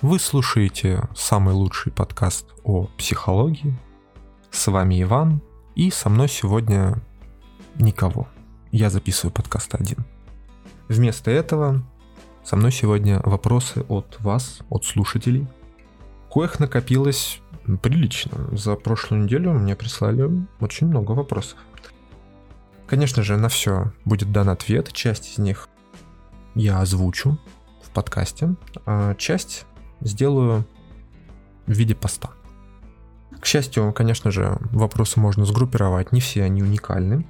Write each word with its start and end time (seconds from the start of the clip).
Вы 0.00 0.20
слушаете 0.20 1.08
самый 1.16 1.54
лучший 1.54 1.90
подкаст 1.90 2.46
о 2.62 2.84
психологии. 2.96 3.76
С 4.48 4.68
вами 4.68 5.02
Иван, 5.02 5.42
и 5.74 5.90
со 5.90 6.08
мной 6.08 6.28
сегодня 6.28 7.02
никого. 7.74 8.28
Я 8.70 8.90
записываю 8.90 9.32
подкаст 9.32 9.74
один. 9.74 10.06
Вместо 10.86 11.32
этого 11.32 11.82
со 12.44 12.54
мной 12.54 12.70
сегодня 12.70 13.20
вопросы 13.24 13.84
от 13.88 14.20
вас, 14.20 14.60
от 14.70 14.84
слушателей. 14.84 15.48
Коих 16.30 16.60
накопилось 16.60 17.40
прилично. 17.82 18.56
За 18.56 18.76
прошлую 18.76 19.24
неделю 19.24 19.52
мне 19.52 19.74
прислали 19.74 20.30
очень 20.60 20.86
много 20.86 21.10
вопросов. 21.10 21.58
Конечно 22.86 23.24
же, 23.24 23.36
на 23.36 23.48
все 23.48 23.92
будет 24.04 24.30
дан 24.30 24.48
ответ. 24.48 24.92
Часть 24.92 25.32
из 25.32 25.38
них 25.38 25.68
я 26.54 26.80
озвучу 26.80 27.36
в 27.82 27.90
подкасте, 27.90 28.54
а 28.86 29.16
часть 29.16 29.66
сделаю 30.00 30.64
в 31.66 31.72
виде 31.72 31.94
поста. 31.94 32.30
К 33.40 33.46
счастью, 33.46 33.92
конечно 33.92 34.30
же, 34.30 34.58
вопросы 34.72 35.20
можно 35.20 35.44
сгруппировать, 35.44 36.12
не 36.12 36.20
все 36.20 36.42
они 36.44 36.62
уникальны. 36.62 37.26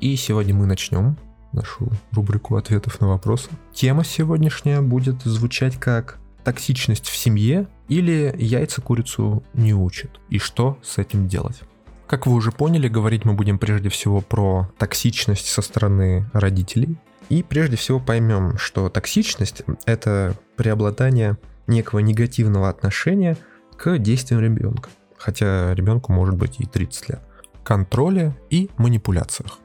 И 0.00 0.16
сегодня 0.16 0.54
мы 0.54 0.66
начнем 0.66 1.16
нашу 1.52 1.90
рубрику 2.12 2.56
ответов 2.56 3.00
на 3.00 3.08
вопросы. 3.08 3.50
Тема 3.72 4.04
сегодняшняя 4.04 4.80
будет 4.80 5.22
звучать 5.22 5.76
как 5.78 6.18
токсичность 6.44 7.08
в 7.08 7.16
семье 7.16 7.68
или 7.88 8.34
яйца 8.36 8.80
курицу 8.80 9.44
не 9.54 9.74
учат 9.74 10.10
и 10.28 10.38
что 10.38 10.78
с 10.82 10.98
этим 10.98 11.28
делать. 11.28 11.62
Как 12.06 12.26
вы 12.26 12.34
уже 12.34 12.50
поняли, 12.50 12.88
говорить 12.88 13.24
мы 13.24 13.34
будем 13.34 13.58
прежде 13.58 13.88
всего 13.88 14.20
про 14.20 14.70
токсичность 14.78 15.46
со 15.46 15.62
стороны 15.62 16.28
родителей. 16.32 16.96
И 17.28 17.42
прежде 17.42 17.76
всего 17.76 18.00
поймем, 18.00 18.58
что 18.58 18.88
токсичность— 18.88 19.62
это 19.86 20.34
преобладание 20.56 21.38
некого 21.66 22.00
негативного 22.00 22.68
отношения 22.68 23.36
к 23.76 23.98
действиям 23.98 24.40
ребенка, 24.42 24.90
хотя 25.16 25.74
ребенку 25.74 26.12
может 26.12 26.36
быть 26.36 26.60
и 26.60 26.66
30 26.66 27.08
лет, 27.08 27.22
контроле 27.64 28.36
и 28.50 28.70
манипуляциях. 28.76 29.58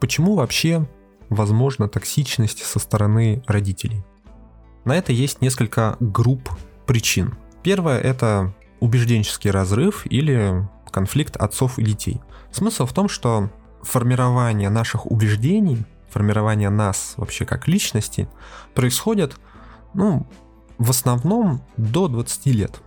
Почему 0.00 0.34
вообще 0.34 0.86
возможна 1.28 1.88
токсичность 1.88 2.62
со 2.64 2.78
стороны 2.78 3.42
родителей? 3.46 4.04
На 4.84 4.96
это 4.96 5.12
есть 5.12 5.40
несколько 5.40 5.96
групп 6.00 6.50
причин. 6.86 7.34
Первое 7.62 7.98
это 7.98 8.54
убежденческий 8.80 9.50
разрыв 9.50 10.06
или 10.06 10.68
конфликт 10.90 11.36
отцов 11.36 11.78
и 11.78 11.84
детей. 11.84 12.20
Смысл 12.52 12.86
в 12.86 12.92
том, 12.92 13.08
что 13.08 13.50
формирование 13.82 14.70
наших 14.70 15.10
убеждений, 15.10 15.84
формирование 16.08 16.70
нас 16.70 17.14
вообще 17.16 17.44
как 17.44 17.68
личности 17.68 18.28
происходит, 18.74 19.36
ну, 19.94 20.26
в 20.78 20.90
основном 20.90 21.60
до 21.76 22.08
20 22.08 22.46
лет. 22.46 22.80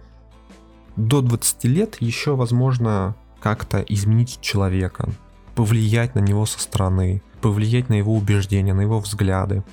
До 0.96 1.22
20 1.22 1.64
лет 1.66 1.98
еще 2.00 2.36
возможно 2.36 3.16
как-то 3.40 3.80
изменить 3.80 4.40
человека, 4.42 5.10
повлиять 5.56 6.16
на 6.16 6.20
него 6.20 6.46
со 6.46 6.60
стороны, 6.60 7.22
повлиять 7.42 7.90
на 7.90 7.96
его 7.96 8.16
убеждения, 8.16 8.74
на 8.74 8.82
его 8.82 9.00
взгляды 9.00 9.64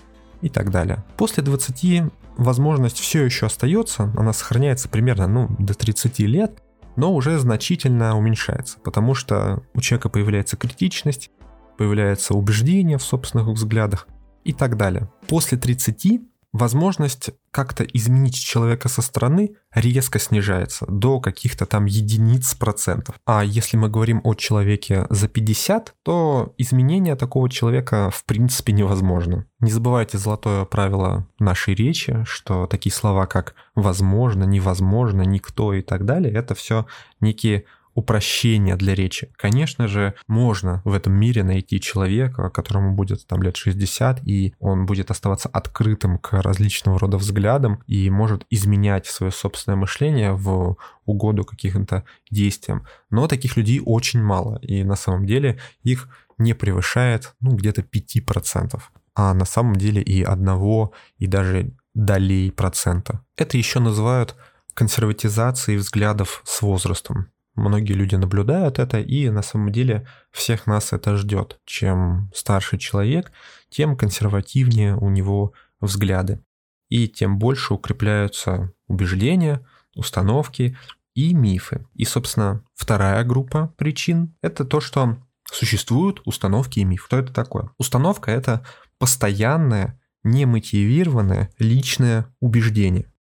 и 0.41 0.49
так 0.49 0.71
далее. 0.71 1.05
После 1.17 1.43
20 1.43 2.13
возможность 2.37 2.99
все 2.99 3.25
еще 3.25 3.47
остается, 3.47 4.13
она 4.17 4.33
сохраняется 4.33 4.89
примерно 4.89 5.27
ну, 5.27 5.49
до 5.59 5.75
30 5.75 6.19
лет, 6.21 6.63
но 6.97 7.15
уже 7.15 7.39
значительно 7.39 8.17
уменьшается, 8.17 8.79
потому 8.83 9.15
что 9.15 9.63
у 9.75 9.81
человека 9.81 10.09
появляется 10.09 10.57
критичность, 10.57 11.31
появляется 11.77 12.35
убеждение 12.35 12.99
в 12.99 13.03
собственных 13.03 13.49
взглядах 13.49 14.09
и 14.45 14.53
так 14.53 14.77
далее. 14.77 15.09
После 15.29 15.59
30 15.59 16.23
возможность 16.53 17.31
как-то 17.59 17.83
изменить 17.83 18.39
человека 18.39 18.89
со 18.89 19.03
стороны 19.03 19.57
резко 19.75 20.21
снижается 20.21 20.87
до 20.87 21.19
каких-то 21.19 21.67
там 21.67 21.87
единиц 21.87 22.55
процентов. 22.55 23.17
А 23.27 23.43
если 23.43 23.77
мы 23.77 23.89
говорим 23.89 24.21
о 24.23 24.35
человеке 24.35 25.09
за 25.11 25.27
50, 25.27 25.93
то 26.05 26.55
изменение 26.57 27.17
такого 27.17 27.51
человека 27.51 28.11
в 28.15 28.25
принципе 28.27 28.73
невозможно. 28.73 29.45
Не 29.59 29.73
забывайте 29.73 30.19
золотое 30.19 30.67
правило 30.67 31.27
нашей 31.41 31.75
речи, 31.75 32.23
что 32.29 32.69
такие 32.69 32.93
слова 32.93 33.27
как 33.27 33.57
«возможно», 33.75 34.45
«невозможно», 34.45 35.23
«никто» 35.23 35.75
и 35.75 35.83
так 35.83 36.05
далее, 36.05 36.33
это 36.33 36.55
все 36.55 36.87
некие 37.21 37.65
упрощение 37.99 38.77
для 38.77 38.95
речи. 38.95 39.33
Конечно 39.37 39.89
же, 39.89 40.15
можно 40.29 40.83
в 40.85 40.93
этом 40.93 41.15
мире 41.15 41.43
найти 41.43 41.81
человека, 41.81 42.49
которому 42.49 42.95
будет 42.95 43.27
там 43.27 43.43
лет 43.43 43.57
60, 43.57 44.25
и 44.25 44.55
он 44.61 44.87
будет 44.87 45.11
оставаться 45.11 45.49
открытым 45.49 46.19
к 46.19 46.41
различного 46.41 47.01
рода 47.01 47.17
взглядам 47.17 47.83
и 47.89 48.09
может 48.09 48.47
изменять 48.51 49.07
свое 49.07 49.33
собственное 49.33 49.75
мышление 49.75 50.33
в 50.33 50.77
угоду 51.07 51.45
каким-то 51.45 52.05
действиям. 52.31 52.87
Но 53.11 53.27
таких 53.27 53.57
людей 53.57 53.83
очень 53.85 54.23
мало, 54.23 54.61
и 54.63 54.85
на 54.85 54.95
самом 54.95 55.27
деле 55.27 55.59
их 55.83 56.09
не 56.39 56.55
превышает 56.55 57.35
ну, 57.41 57.57
где-то 57.57 57.83
5%, 57.83 58.81
а 59.17 59.35
на 59.35 59.45
самом 59.45 59.75
деле 59.75 60.03
и 60.03 60.23
одного, 60.23 60.93
и 61.19 61.27
даже 61.27 61.73
долей 61.95 62.53
процента. 62.53 63.25
Это 63.37 63.57
еще 63.57 63.81
называют 63.81 64.37
консерватизацией 64.75 65.79
взглядов 65.79 66.43
с 66.45 66.63
возрастом 66.63 67.27
многие 67.59 67.93
люди 67.93 68.15
наблюдают 68.15 68.79
это, 68.79 69.01
и 69.01 69.29
на 69.31 69.43
самом 69.43 69.73
деле 69.73 70.07
всех 70.31 70.67
нас 70.67 70.93
это 70.93 71.17
ждет. 71.17 71.61
Чем 71.65 72.31
старше 72.35 72.79
человек, 72.79 73.33
тем 73.69 73.97
консервативнее 73.97 74.97
у 74.97 75.11
него 75.11 75.53
взгляды. 75.81 76.41
И 76.89 77.09
тем 77.09 77.39
больше 77.39 77.75
укрепляются 77.75 78.73
убеждения, 78.87 79.67
установки 79.95 80.77
и 81.15 81.35
мифы. 81.35 81.87
И, 81.95 82.05
собственно, 82.05 82.63
вторая 82.75 83.25
группа 83.25 83.75
причин– 83.77 84.35
это 84.43 84.65
то, 84.65 84.81
что 84.81 85.19
существуют 85.45 86.23
установки 86.25 86.79
и 86.81 86.85
мифы. 86.85 87.07
Что 87.07 87.19
это 87.19 87.33
такое? 87.33 87.71
Установка– 87.77 88.31
это 88.33 88.65
постоянное, 88.99 90.01
немотивированное 90.23 91.51
личное 91.59 92.27
убеждение. 92.41 93.13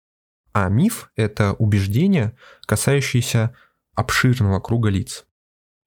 А 0.52 0.69
миф– 0.69 1.10
это 1.16 1.52
убеждение, 1.54 2.34
касающееся 2.66 3.54
обширного 3.96 4.60
круга 4.60 4.88
лиц. 4.88 5.26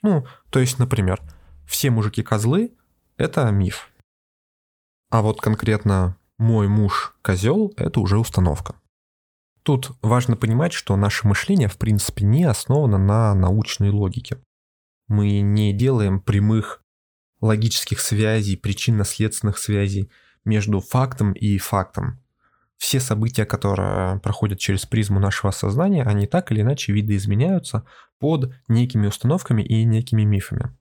Ну, 0.01 0.25
то 0.49 0.59
есть, 0.59 0.79
например, 0.79 1.21
все 1.65 1.89
мужики 1.91 2.23
козлы– 2.23 2.75
это 3.17 3.49
миф. 3.51 3.89
А 5.09 5.21
вот 5.21 5.39
конкретно 5.39 6.17
мой 6.37 6.67
муж 6.67 7.15
козел– 7.21 7.73
это 7.77 7.99
уже 7.99 8.17
установка. 8.17 8.75
Тут 9.63 9.91
важно 10.01 10.35
понимать, 10.35 10.73
что 10.73 10.95
наше 10.95 11.27
мышление 11.27 11.67
в 11.67 11.77
принципе 11.77 12.25
не 12.25 12.43
основано 12.43 12.97
на 12.97 13.35
научной 13.35 13.89
логике. 13.89 14.41
Мы 15.07 15.41
не 15.41 15.73
делаем 15.73 16.19
прямых 16.19 16.81
логических 17.41 17.99
связей, 17.99 18.57
причинно-следственных 18.57 19.57
связей 19.57 20.11
между 20.45 20.79
фактом 20.79 21.33
и 21.33 21.57
фактом 21.57 22.19
все 22.79 23.01
события, 23.01 23.45
которые 23.45 24.19
проходят 24.19 24.57
через 24.57 24.85
призму 24.85 25.19
нашего 25.19 25.51
сознания, 25.51 26.03
они 26.03 26.27
так 26.27 26.51
или 26.51 26.61
иначе 26.61 26.93
видоизменяются 26.93 27.85
под 28.19 28.55
некими 28.69 29.07
установками 29.07 29.61
и 29.61 29.83
некими 29.83 30.23
мифами. 30.23 30.75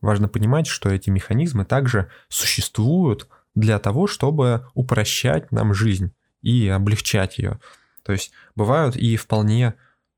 Важно 0.00 0.28
понимать, 0.28 0.66
что 0.66 0.88
эти 0.88 1.10
механизмы 1.10 1.66
также 1.66 2.10
существуют 2.28 3.28
для 3.54 3.78
того, 3.78 4.06
чтобы 4.06 4.66
упрощать 4.72 5.52
нам 5.52 5.74
жизнь 5.74 6.12
и 6.40 6.66
облегчать 6.68 7.38
ее. 7.38 7.60
То 8.02 8.12
есть 8.12 8.32
бывают 8.56 8.96
и 8.96 9.16
вполне 9.16 9.74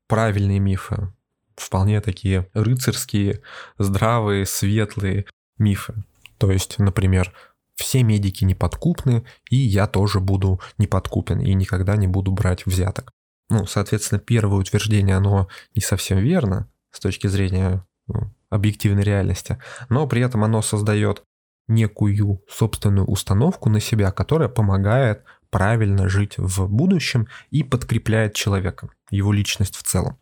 правильные 0.07 0.59
мифы, 0.59 1.13
вполне 1.57 1.99
такие 1.99 2.49
рыцарские, 2.53 3.41
здравые, 3.77 4.45
светлые 4.45 5.25
мифы. 5.57 5.95
То 6.37 6.49
есть, 6.49 6.79
например, 6.79 7.33
все 7.75 8.03
медики 8.03 8.43
неподкупны, 8.43 9.25
и 9.49 9.57
я 9.57 9.87
тоже 9.87 10.19
буду 10.19 10.59
неподкупен 10.77 11.39
и 11.39 11.53
никогда 11.53 11.95
не 11.95 12.07
буду 12.07 12.31
брать 12.31 12.65
взяток. 12.65 13.11
Ну, 13.49 13.65
соответственно, 13.65 14.19
первое 14.19 14.59
утверждение, 14.59 15.15
оно 15.15 15.47
не 15.75 15.81
совсем 15.81 16.17
верно 16.17 16.69
с 16.91 16.99
точки 16.99 17.27
зрения 17.27 17.85
ну, 18.07 18.33
объективной 18.49 19.03
реальности, 19.03 19.59
но 19.89 20.07
при 20.07 20.21
этом 20.21 20.43
оно 20.43 20.61
создает 20.61 21.23
некую 21.67 22.41
собственную 22.47 23.07
установку 23.07 23.69
на 23.69 23.79
себя, 23.79 24.11
которая 24.11 24.49
помогает 24.49 25.23
правильно 25.49 26.09
жить 26.09 26.37
в 26.37 26.67
будущем 26.67 27.27
и 27.49 27.63
подкрепляет 27.63 28.33
человека, 28.33 28.89
его 29.09 29.31
личность 29.31 29.75
в 29.75 29.83
целом. 29.83 30.17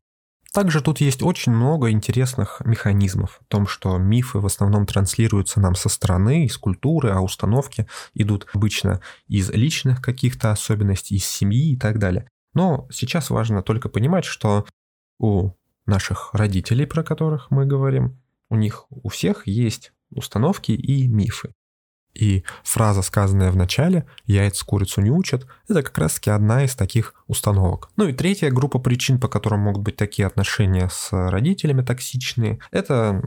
Также 0.54 0.82
тут 0.82 1.02
есть 1.02 1.24
очень 1.24 1.52
много 1.52 1.90
интересных 1.90 2.62
механизмов 2.64 3.40
о 3.42 3.46
том, 3.46 3.66
что 3.66 3.98
мифы 3.98 4.38
в 4.38 4.46
основном 4.46 4.86
транслируются 4.86 5.60
нам 5.60 5.74
со 5.74 5.90
стороны, 5.90 6.46
из 6.46 6.58
культуры, 6.58 7.10
а 7.10 7.22
установки 7.22 7.88
идут 8.14 8.48
обычно 8.54 9.02
из 9.28 9.50
личных 9.50 10.00
каких-то 10.00 10.52
особенностей, 10.52 11.16
из 11.16 11.26
семьи 11.26 11.74
и 11.74 11.76
так 11.76 11.98
далее. 11.98 12.30
Но 12.54 12.88
сейчас 12.92 13.32
важно 13.32 13.64
только 13.64 13.90
понимать, 13.90 14.26
что 14.26 14.68
у 15.18 15.54
наших 15.88 16.30
родителей, 16.34 16.86
про 16.86 17.04
которых 17.04 17.50
мы 17.50 17.66
говорим, 17.66 18.22
у 18.50 18.56
них 18.56 18.86
у 18.92 19.10
всех 19.10 19.48
есть 19.48 19.92
установки 20.12 20.72
и 20.72 21.08
мифы. 21.08 21.54
И 22.13 22.44
фраза, 22.63 23.01
сказанная 23.01 23.51
в 23.51 23.56
начале 23.56 24.06
«яйца 24.25 24.65
курицу 24.65 25.01
не 25.01 25.10
учат», 25.10 25.48
это 25.68 25.81
как 25.81 25.98
раз-таки 25.98 26.30
одна 26.30 26.63
из 26.63 26.75
таких 26.75 27.15
установок. 27.27 27.89
Ну 27.95 28.07
и 28.07 28.13
третья 28.13 28.51
группа 28.51 28.80
причин, 28.80 29.19
по 29.19 29.27
которым 29.27 29.62
могут 29.62 29.81
быть 29.81 29.95
такие 29.95 30.27
отношения 30.27 30.89
с 30.92 31.10
родителями 31.12 31.81
токсичные, 31.81 32.60
это 32.71 33.21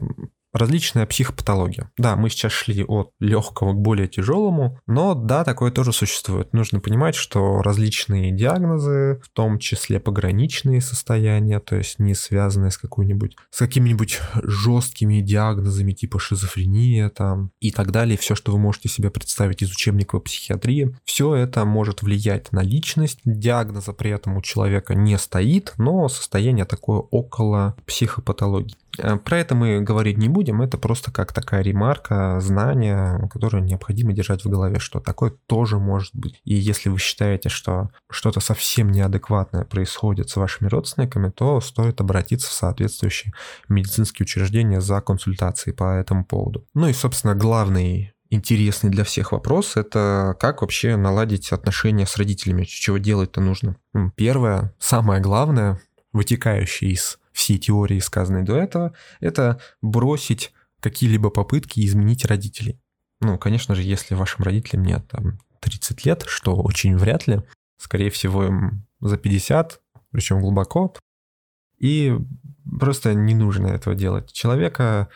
различная 0.57 1.05
психопатология. 1.05 1.91
Да, 1.97 2.15
мы 2.15 2.29
сейчас 2.29 2.51
шли 2.51 2.83
от 2.83 3.11
легкого 3.19 3.73
к 3.73 3.77
более 3.77 4.07
тяжелому, 4.07 4.79
но 4.87 5.13
да, 5.13 5.43
такое 5.43 5.71
тоже 5.71 5.93
существует. 5.93 6.53
Нужно 6.53 6.79
понимать, 6.79 7.15
что 7.15 7.61
различные 7.61 8.31
диагнозы, 8.31 9.19
в 9.23 9.29
том 9.29 9.59
числе 9.59 9.99
пограничные 9.99 10.81
состояния, 10.81 11.59
то 11.59 11.75
есть 11.75 11.99
не 11.99 12.13
связанные 12.13 12.71
с 12.71 12.77
какой-нибудь, 12.77 13.35
с 13.49 13.59
какими-нибудь 13.59 14.19
жесткими 14.43 15.21
диагнозами 15.21 15.93
типа 15.93 16.19
шизофрения 16.19 17.09
там 17.09 17.51
и 17.59 17.71
так 17.71 17.91
далее, 17.91 18.17
все, 18.17 18.35
что 18.35 18.51
вы 18.51 18.57
можете 18.57 18.89
себе 18.89 19.09
представить 19.09 19.61
из 19.61 19.71
учебника 19.71 20.19
психиатрии, 20.19 20.95
все 21.03 21.35
это 21.35 21.65
может 21.65 22.01
влиять 22.01 22.51
на 22.51 22.61
личность. 22.61 23.19
Диагноза 23.25 23.93
при 23.93 24.11
этом 24.11 24.37
у 24.37 24.41
человека 24.41 24.95
не 24.95 25.17
стоит, 25.17 25.73
но 25.77 26.07
состояние 26.09 26.65
такое 26.65 26.99
около 26.99 27.75
психопатологии. 27.85 28.75
Э, 28.99 29.17
про 29.17 29.39
это 29.39 29.55
мы 29.55 29.81
говорить 29.81 30.17
не 30.17 30.29
будем, 30.29 30.61
это 30.61 30.77
просто 30.77 31.11
как 31.11 31.33
такая 31.33 31.61
ремарка, 31.61 32.39
знание, 32.39 33.29
которое 33.31 33.61
необходимо 33.61 34.13
держать 34.13 34.43
в 34.43 34.49
голове, 34.49 34.79
что 34.79 34.99
такое 34.99 35.33
тоже 35.47 35.77
может 35.77 36.15
быть. 36.15 36.39
И 36.43 36.53
если 36.55 36.89
вы 36.89 36.99
считаете, 36.99 37.49
что 37.49 37.89
что-то 38.09 38.39
совсем 38.39 38.91
неадекватное 38.91 39.63
происходит 39.63 40.29
с 40.29 40.35
вашими 40.35 40.67
родственниками, 40.67 41.29
то 41.29 41.61
стоит 41.61 42.01
обратиться 42.01 42.49
в 42.49 42.53
соответствующие 42.53 43.33
медицинские 43.69 44.25
учреждения 44.25 44.81
за 44.81 45.01
консультацией 45.01 45.75
по 45.75 45.95
этому 45.95 46.25
поводу. 46.25 46.65
Ну 46.73 46.87
и, 46.87 46.93
собственно, 46.93 47.35
главный 47.35 48.13
интересный 48.29 48.89
для 48.89 49.03
всех 49.03 49.31
вопрос– 49.31 49.73
это 49.75 50.35
как 50.39 50.61
вообще 50.61 50.95
наладить 50.95 51.51
отношения 51.51 52.05
с 52.05 52.17
родителями, 52.17 52.63
чего 52.63 52.97
делать-то 52.97 53.41
нужно. 53.41 53.77
Первое, 54.15 54.73
самое 54.79 55.21
главное, 55.21 55.79
вытекающее 56.13 56.91
из 56.91 57.19
всей 57.31 57.57
теории, 57.57 57.99
сказанной 57.99 58.43
до 58.43 58.57
этого, 58.57 58.93
это 59.19 59.61
бросить 59.81 60.53
какие-либо 60.79 61.29
попытки 61.29 61.85
изменить 61.85 62.25
родителей. 62.25 62.79
Ну, 63.19 63.37
конечно 63.37 63.75
же, 63.75 63.81
если 63.83 64.15
вашим 64.15 64.43
родителям 64.43 64.83
нет 64.83 65.07
там 65.07 65.39
30 65.61 66.05
лет, 66.05 66.23
что 66.27 66.55
очень 66.55 66.97
вряд 66.97 67.27
ли, 67.27 67.41
скорее 67.77 68.09
всего, 68.09 68.45
им 68.45 68.85
за 68.99 69.17
50, 69.17 69.81
причем 70.11 70.41
глубоко, 70.41 70.93
и 71.77 72.17
просто 72.79 73.13
не 73.13 73.35
нужно 73.35 73.67
этого 73.67 73.95
делать. 73.95 74.31
Человека 74.31 75.09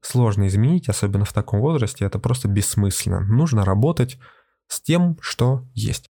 сложно 0.00 0.46
изменить, 0.46 0.88
особенно 0.88 1.24
в 1.24 1.32
таком 1.32 1.60
возрасте, 1.60 2.04
это 2.04 2.18
просто 2.18 2.48
бессмысленно. 2.48 3.20
Нужно 3.20 3.64
работать 3.64 4.18
с 4.66 4.80
тем, 4.80 5.16
что 5.20 5.66
есть. 5.74 6.08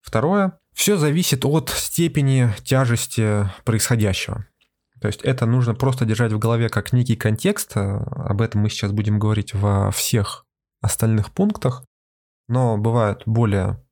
Второе, 0.00 0.58
все 0.72 0.96
зависит 0.96 1.44
от 1.44 1.70
степени 1.70 2.50
тяжести 2.64 3.50
происходящего. 3.64 4.46
То 5.00 5.08
есть 5.08 5.22
это 5.22 5.46
нужно 5.46 5.74
просто 5.74 6.04
держать 6.04 6.32
в 6.32 6.38
голове 6.38 6.68
как 6.68 6.92
некий 6.92 7.16
контекст. 7.16 7.72
Об 7.76 8.40
этом 8.40 8.62
мы 8.62 8.70
сейчас 8.70 8.92
будем 8.92 9.18
говорить 9.18 9.52
во 9.52 9.90
всех 9.90 10.46
остальных 10.80 11.32
пунктах. 11.32 11.84
Но 12.48 12.78
бывает 12.78 13.22
более 13.26 13.82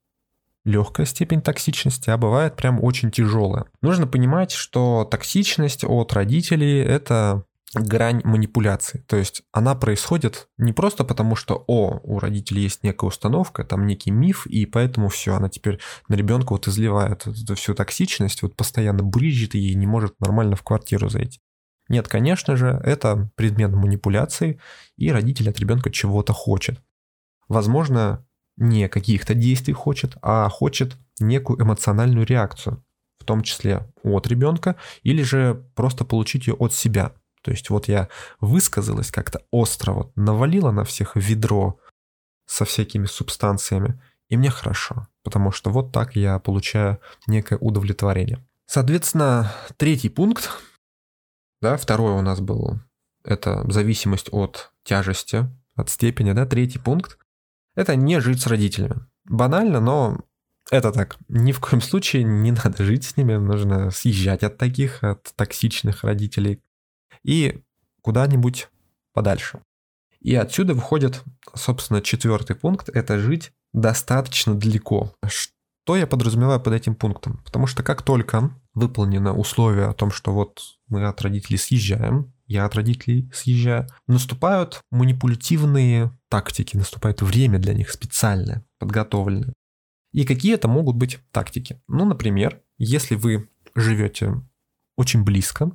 легкая 0.65 1.07
степень 1.07 1.43
токсичности, 1.43 2.11
а 2.11 2.17
бывает 2.17 2.57
прям 2.57 2.83
очень 2.83 3.11
тяжелая. 3.11 3.65
Нужно 3.83 4.07
понимать, 4.07 4.53
что 4.53 5.05
токсичность 5.05 5.85
от 5.85 6.13
родителей– 6.13 6.81
это 6.85 7.45
грань 7.75 8.21
манипуляции. 8.25 9.05
То 9.07 9.17
есть 9.17 9.43
она 9.53 9.75
происходит 9.75 10.49
не 10.59 10.73
просто 10.73 11.05
потому, 11.05 11.37
что, 11.37 11.65
о, 11.67 12.01
у 12.03 12.19
родителей 12.19 12.63
есть 12.63 12.83
некая 12.83 13.07
установка, 13.07 13.65
там 13.65 13.87
некий 13.87 14.11
миф, 14.11 14.47
и 14.47 14.67
поэтому 14.67 15.09
все, 15.09 15.35
она 15.35 15.49
теперь 15.49 15.79
на 16.09 16.15
ребенка 16.15 16.53
вот 16.53 16.67
изливает 16.67 17.27
эту 17.27 17.55
всю 17.55 17.75
токсичность, 17.75 18.43
вот 18.43 18.57
постоянно 18.57 19.03
брызжет 19.03 19.55
и 19.55 19.75
не 19.75 19.87
может 19.87 20.19
нормально 20.21 20.57
в 20.57 20.63
квартиру 20.63 21.09
зайти. 21.09 21.41
Нет, 21.89 22.07
конечно 22.09 22.57
же, 22.57 22.81
это 22.85 23.31
предмет 23.35 23.73
манипуляции, 23.73 24.61
и 24.97 25.11
родитель 25.11 25.51
от 25.51 25.59
ребенка 25.59 25.91
чего-то 25.91 26.33
хочет. 26.33 26.81
Возможно, 27.49 28.25
не 28.57 28.89
каких-то 28.89 29.35
действий 29.35 29.75
хочет, 29.75 30.17
а 30.23 30.49
хочет 30.49 30.97
некую 31.19 31.61
эмоциональную 31.61 32.27
реакцию, 32.27 32.85
в 33.19 33.25
том 33.25 33.43
числе 33.43 33.89
от 34.05 34.27
ребенка, 34.29 34.77
или 35.03 35.23
же 35.23 35.67
просто 35.75 36.05
получить 36.05 36.47
ее 36.47 36.55
от 36.55 36.73
себя. 36.73 37.13
То 37.43 37.51
есть 37.51 37.71
вот 37.71 37.89
я 37.89 38.09
высказалась 38.41 39.11
как-то 39.11 39.43
остро, 39.51 39.93
вот 39.93 40.17
навалила 40.17 40.71
на 40.71 40.85
всех 40.85 41.17
ведро 41.17 41.79
со 42.47 42.65
всякими 42.65 43.07
субстанциями, 43.07 44.01
и 44.29 44.37
мне 44.37 44.51
хорошо, 44.51 45.09
потому 45.23 45.51
что 45.53 45.71
вот 45.71 45.93
так 45.93 46.17
я 46.17 46.39
получаю 46.39 47.01
некое 47.27 47.59
удовлетворение. 47.59 48.45
Соответственно, 48.67 49.53
третий 49.77 50.09
пункт, 50.09 50.51
да, 51.61 51.77
второй 51.77 52.13
у 52.13 52.23
нас 52.23 52.41
был, 52.41 52.81
это 53.25 53.71
зависимость 53.71 54.29
от 54.33 54.73
тяжести, 54.85 55.49
от 55.75 55.91
степени, 55.91 56.33
да, 56.33 56.47
третий 56.47 56.79
пункт, 56.79 57.19
это 57.75 57.97
не 57.97 58.21
жить 58.21 58.43
с 58.43 58.47
родителями. 58.47 59.07
Банально, 59.25 59.81
но 59.81 60.21
это 60.71 60.93
так. 60.93 61.19
Ни 61.29 61.53
в 61.53 61.61
коем 61.61 61.81
случае 61.81 62.23
не 62.25 62.53
надо 62.53 62.85
жить 62.85 63.05
с 63.05 63.17
ними, 63.17 63.35
нужно 63.35 63.91
съезжать 63.91 64.43
от 64.43 64.57
таких, 64.57 65.03
от 65.03 65.23
токсичных 65.35 66.05
родителей, 66.05 66.63
и 67.25 67.63
куда-нибудь 68.03 68.69
подальше. 69.13 69.61
И 70.21 70.35
отсюда 70.35 70.75
выходит, 70.75 71.23
собственно, 71.55 72.03
четвертый 72.03 72.55
пункт– 72.55 72.89
это 72.93 73.19
жить 73.19 73.53
достаточно 73.73 74.55
далеко. 74.55 75.15
Что 75.27 75.97
я 75.97 76.07
подразумеваю 76.07 76.61
под 76.61 76.75
этим 76.75 76.95
пунктом? 76.95 77.41
Потому 77.45 77.67
что 77.67 77.83
как 77.83 78.03
только 78.03 78.51
выполнено 78.75 79.35
условие 79.35 79.87
о 79.87 79.95
том, 79.95 80.11
что 80.11 80.33
вот 80.33 80.61
мы 80.89 81.07
от 81.07 81.21
родителей 81.23 81.57
съезжаем, 81.57 82.33
я 82.47 82.67
от 82.67 82.75
родителей 82.75 83.31
съезжаю, 83.33 83.87
наступают 84.07 84.83
манипулятивные 84.91 86.13
тактики, 86.29 86.77
наступает 86.77 87.23
время 87.23 87.59
для 87.59 87.75
них 87.75 87.91
специальное, 87.91 88.65
подготовленное. 88.79 89.55
И 90.13 90.25
какие 90.25 90.55
это 90.55 90.69
могут 90.69 90.97
быть 90.97 91.21
тактики? 91.31 91.81
Ну, 91.89 92.05
например, 92.05 92.61
если 92.77 93.15
вы 93.15 93.49
живете 93.75 94.43
очень 94.97 95.23
близко, 95.23 95.71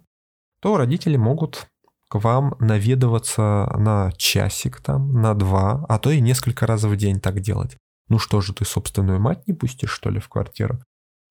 то 0.65 0.77
родители 0.77 1.15
могут 1.15 1.67
к 2.09 2.15
вам 2.15 2.55
наведываться 2.59 3.71
на 3.77 4.11
часик 4.17 4.81
там, 4.81 5.21
на 5.21 5.35
два, 5.35 5.85
а 5.87 5.99
то 5.99 6.09
и 6.09 6.19
несколько 6.19 6.65
раз 6.65 6.85
в 6.85 6.95
день 6.95 7.19
так 7.19 7.39
делать. 7.39 7.77
Ну 8.07 8.17
что 8.17 8.41
же, 8.41 8.51
ты 8.51 8.65
собственную 8.65 9.19
мать 9.19 9.45
не 9.45 9.53
пустишь, 9.53 9.91
что 9.91 10.09
ли, 10.09 10.19
в 10.19 10.27
квартиру? 10.27 10.79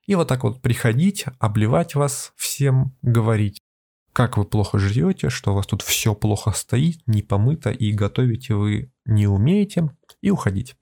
И 0.07 0.15
вот 0.15 0.29
так 0.29 0.45
вот 0.45 0.63
приходить, 0.63 1.25
обливать 1.41 1.97
вас 1.97 2.33
всем, 2.37 2.97
говорить, 3.03 3.61
как 4.13 4.37
вы 4.37 4.45
плохо 4.45 4.79
живете, 4.79 5.31
что 5.31 5.51
у 5.51 5.57
вас 5.57 5.67
тут 5.67 5.83
все 5.83 6.15
плохо 6.15 6.53
стоит, 6.53 7.01
не 7.09 7.23
помыто, 7.23 7.73
и 7.73 7.91
готовите 7.91 8.55
вы 8.55 8.93
не 9.05 9.27
умеете, 9.27 9.91
и 10.21 10.31
уходить. 10.31 10.77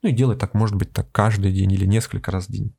Ну 0.00 0.08
и 0.08 0.12
делать 0.12 0.38
так, 0.38 0.54
может 0.54 0.76
быть, 0.76 0.94
так 0.94 1.12
каждый 1.12 1.52
день 1.52 1.72
или 1.72 1.84
несколько 1.84 2.30
раз 2.30 2.46
в 2.46 2.52
день. 2.52 2.74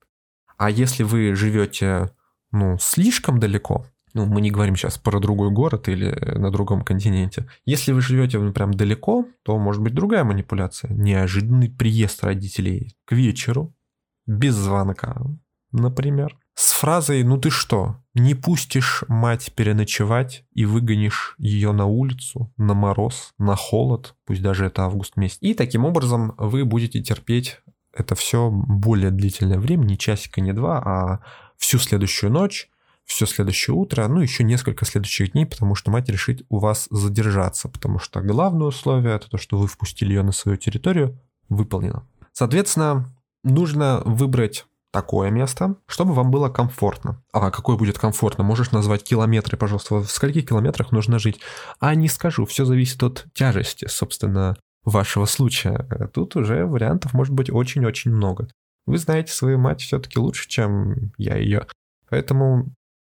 А 0.58 0.72
если 0.72 1.04
вы 1.04 1.36
живете, 1.36 2.16
ну, 2.52 2.80
слишком 2.80 3.40
далеко, 3.40 3.86
ну, 4.14 4.26
мы 4.26 4.42
не 4.42 4.52
говорим 4.52 4.76
сейчас 4.76 4.98
про 4.98 5.20
другой 5.20 5.52
город 5.52 5.88
или 5.90 6.12
на 6.38 6.52
другом 6.52 6.84
континенте. 6.84 7.48
Если 7.66 7.92
вы 7.92 8.02
живете 8.02 8.40
ну, 8.40 8.54
прям 8.54 8.74
далеко, 8.74 9.26
то 9.44 9.58
может 9.58 9.82
быть 9.82 9.94
другая 9.94 10.24
манипуляция. 10.24 10.92
Неожиданный 10.94 11.70
приезд 11.70 12.24
родителей 12.24 12.96
к 13.06 13.14
вечеру, 13.14 13.74
без 14.26 14.56
звонка, 14.56 15.22
например. 15.72 16.38
С 16.56 16.74
фразой 16.74 17.24
«ну 17.24 17.38
ты 17.38 17.50
что, 17.50 17.98
не 18.14 18.36
пустишь 18.36 19.06
мать 19.08 19.54
переночевать 19.56 20.44
и 20.54 20.66
выгонишь 20.66 21.36
ее 21.38 21.72
на 21.72 21.86
улицу, 21.86 22.52
на 22.58 22.74
мороз, 22.74 23.34
на 23.38 23.56
холод, 23.56 24.16
пусть 24.26 24.42
даже 24.42 24.66
это 24.66 24.84
август 24.84 25.16
месяц». 25.16 25.38
И 25.40 25.54
таким 25.54 25.86
образом 25.86 26.34
вы 26.38 26.66
будете 26.66 27.02
терпеть 27.02 27.62
это 27.94 28.16
все 28.16 28.50
более 28.52 29.12
длительное 29.12 29.60
время, 29.60 29.86
не 29.86 29.98
часика, 29.98 30.42
не 30.42 30.54
два, 30.54 30.80
а 30.80 31.20
всю 31.58 31.80
следующую 31.80 32.32
ночь, 32.32 32.70
все 33.10 33.26
следующее 33.26 33.76
утро, 33.76 34.08
ну, 34.08 34.22
еще 34.22 34.44
несколько 34.44 34.86
следующих 34.86 35.32
дней, 35.32 35.46
потому 35.46 35.74
что 35.76 35.90
мать 35.90 36.08
решит 36.10 36.44
у 36.50 36.60
вас 36.60 36.88
задержаться, 36.92 37.68
потому 37.68 37.98
что 38.00 38.22
главное 38.22 38.68
условие, 38.68 39.16
это 39.16 39.30
то, 39.30 39.38
что 39.38 39.58
вы 39.58 39.68
впустили 39.68 40.14
ее 40.14 40.22
на 40.22 40.32
свою 40.32 40.58
территорию, 40.58 41.20
выполнено. 41.50 42.08
Соответственно, 42.34 43.14
нужно 43.44 44.04
выбрать 44.06 44.66
такое 44.92 45.32
место, 45.32 45.76
чтобы 45.88 46.14
вам 46.14 46.30
было 46.30 46.50
комфортно. 46.50 47.22
А 47.34 47.50
какое 47.52 47.78
будет 47.78 47.98
комфортно? 47.98 48.44
Можешь 48.44 48.72
назвать 48.72 49.04
километры, 49.04 49.58
пожалуйста. 49.58 49.96
В 49.96 50.12
скольких 50.12 50.48
километрах 50.48 50.92
нужно 50.92 51.18
жить? 51.20 51.40
А 51.80 51.96
не 51.96 52.08
скажу, 52.08 52.46
все 52.46 52.64
зависит 52.64 53.02
от 53.02 53.26
тяжести, 53.34 53.88
собственно, 53.88 54.56
вашего 54.86 55.26
случая. 55.26 56.10
Тут 56.14 56.36
уже 56.36 56.66
вариантов 56.66 57.14
может 57.14 57.34
быть 57.34 57.50
очень-очень 57.50 58.12
много. 58.12 58.48
Вы 58.86 58.98
знаете 59.00 59.34
свою 59.34 59.58
мать 59.58 59.82
все-таки 59.82 60.20
лучше, 60.20 60.48
чем 60.48 61.12
я 61.18 61.38
ее. 61.38 61.66
Поэтому 62.10 62.74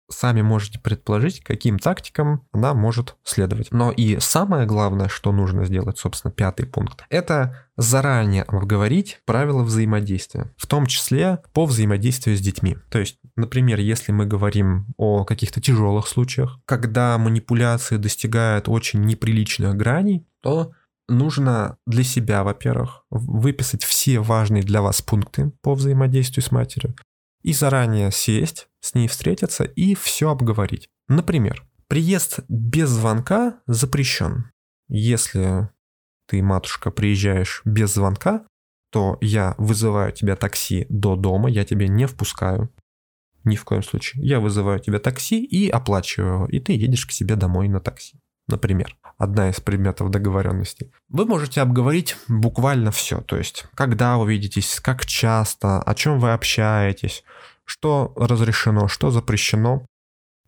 сами 0.09 0.41
можете 0.41 0.79
предположить, 0.79 1.41
каким 1.41 1.79
тактикам 1.79 2.47
она 2.51 2.73
может 2.73 3.15
следовать. 3.23 3.71
Но 3.71 3.91
и 3.91 4.19
самое 4.19 4.65
главное, 4.65 5.07
что 5.07 5.31
нужно 5.31 5.65
сделать, 5.65 5.97
собственно, 5.97 6.31
пятый 6.31 6.65
пункт, 6.65 7.05
это 7.09 7.67
заранее 7.77 8.43
обговорить 8.43 9.19
правила 9.25 9.63
взаимодействия, 9.63 10.53
в 10.57 10.67
том 10.67 10.85
числе 10.85 11.39
по 11.53 11.65
взаимодействию 11.65 12.37
с 12.37 12.41
детьми. 12.41 12.77
То 12.89 12.99
есть, 12.99 13.17
например, 13.35 13.79
если 13.79 14.11
мы 14.11 14.25
говорим 14.25 14.87
о 14.97 15.25
каких-то 15.25 15.61
тяжелых 15.61 16.07
случаях, 16.07 16.59
когда 16.65 17.17
манипуляции 17.17 17.97
достигают 17.97 18.69
очень 18.69 19.01
неприличных 19.01 19.75
граней, 19.75 20.25
то 20.41 20.71
нужно 21.07 21.77
для 21.85 22.03
себя, 22.03 22.43
во-первых, 22.43 23.03
выписать 23.09 23.83
все 23.83 24.19
важные 24.19 24.63
для 24.63 24.81
вас 24.81 25.01
пункты 25.01 25.51
по 25.61 25.75
взаимодействию 25.75 26.43
с 26.43 26.51
матерью 26.51 26.95
и 27.43 27.53
заранее 27.53 28.11
сесть, 28.11 28.67
с 28.85 28.93
ней 28.93 29.07
встретиться 29.07 29.63
и 29.63 29.95
все 29.95 30.29
обговорить. 30.29 30.89
Например, 31.07 31.65
приезд 31.87 32.41
без 32.47 32.89
звонка 32.89 33.59
запрещен. 33.65 34.51
Если 34.87 35.69
ты, 36.27 36.43
матушка, 36.43 36.91
приезжаешь 36.91 37.61
без 37.65 37.93
звонка, 37.93 38.45
то 38.91 39.17
я 39.21 39.55
вызываю 39.57 40.11
тебя 40.11 40.35
такси 40.35 40.85
до 40.89 41.15
дома, 41.15 41.49
я 41.49 41.65
тебя 41.65 41.87
не 41.87 42.05
впускаю. 42.05 42.71
Ни 43.43 43.55
в 43.55 43.65
коем 43.65 43.83
случае. 43.83 44.23
Я 44.23 44.39
вызываю 44.39 44.79
тебя 44.79 44.99
такси 44.99 45.43
и 45.43 45.69
оплачиваю 45.69 46.33
его, 46.33 46.45
и 46.47 46.59
ты 46.59 46.73
едешь 46.73 47.05
к 47.05 47.11
себе 47.11 47.35
домой 47.35 47.67
на 47.67 47.79
такси. 47.79 48.19
Например, 48.47 48.95
одна 49.17 49.49
из 49.49 49.59
предметов 49.59 50.11
договоренности. 50.11 50.91
Вы 51.09 51.25
можете 51.25 51.61
обговорить 51.61 52.15
буквально 52.27 52.91
все, 52.91 53.21
то 53.21 53.37
есть 53.37 53.65
когда 53.73 54.17
вы 54.17 54.31
видитесь, 54.31 54.79
как 54.79 55.07
часто, 55.07 55.81
о 55.81 55.95
чем 55.95 56.19
вы 56.19 56.33
общаетесь, 56.33 57.23
что 57.65 58.13
разрешено, 58.15 58.87
что 58.87 59.11
запрещено. 59.11 59.85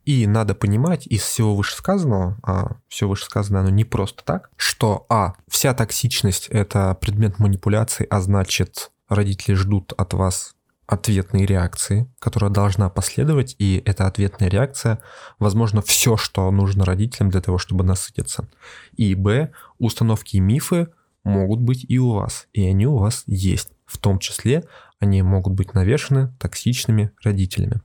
И 0.04 0.26
надо 0.26 0.54
понимать 0.54 1.06
из 1.06 1.20
всего 1.20 1.54
вышесказанного, 1.54 2.38
а 2.42 2.76
все 2.88 3.06
вышесказанное 3.06 3.60
оно 3.60 3.70
не 3.70 3.84
просто 3.84 4.24
так, 4.24 4.50
что 4.56 5.04
а, 5.10 5.34
вся 5.48 5.74
токсичность 5.74 6.48
это 6.48 6.96
предмет 6.98 7.38
манипуляции, 7.38 8.06
а 8.08 8.22
значит 8.22 8.90
родители 9.08 9.52
ждут 9.54 9.92
от 9.98 10.14
вас 10.14 10.54
ответной 10.86 11.44
реакции, 11.44 12.10
которая 12.18 12.50
должна 12.50 12.88
последовать, 12.88 13.54
и 13.58 13.82
эта 13.84 14.06
ответная 14.06 14.48
реакция, 14.48 15.00
возможно, 15.38 15.82
все, 15.82 16.16
что 16.16 16.50
нужно 16.50 16.86
родителям 16.86 17.28
для 17.28 17.42
того, 17.42 17.58
чтобы 17.58 17.84
насытиться. 17.84 18.48
И 18.96 19.14
б, 19.14 19.52
установки 19.78 20.36
и 20.36 20.40
мифы 20.40 20.88
могут 21.24 21.60
быть 21.60 21.84
и 21.86 21.98
у 21.98 22.12
вас, 22.12 22.48
и 22.54 22.66
они 22.66 22.86
у 22.86 22.96
вас 22.96 23.24
есть. 23.26 23.68
В 23.84 23.98
том 23.98 24.18
числе 24.18 24.64
они 25.00 25.22
могут 25.22 25.54
быть 25.54 25.74
навешаны 25.74 26.34
токсичными 26.38 27.12
родителями. 27.22 27.82